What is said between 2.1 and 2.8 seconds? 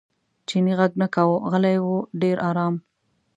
ډېر ارام.